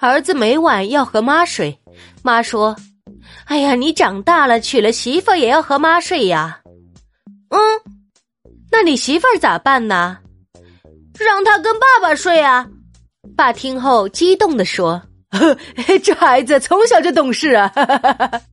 [0.00, 1.76] 儿子每晚要和妈睡，
[2.22, 2.76] 妈说
[3.46, 6.60] ：“哎呀，你长大了娶了媳妇也要和妈睡呀。”
[7.50, 7.58] 嗯，
[8.70, 10.18] 那你媳妇儿咋办呢？
[11.18, 12.68] 让她跟爸爸睡啊！
[13.36, 15.56] 爸听后激动地说：“呵
[16.02, 17.72] 这孩子从小就懂事啊！”